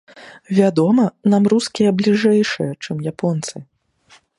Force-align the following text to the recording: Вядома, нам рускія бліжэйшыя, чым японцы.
Вядома, 0.59 1.05
нам 1.33 1.43
рускія 1.55 1.91
бліжэйшыя, 2.01 2.71
чым 2.87 3.09
японцы. 3.17 3.55